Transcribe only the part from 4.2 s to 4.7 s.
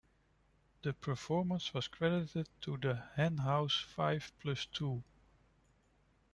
Plus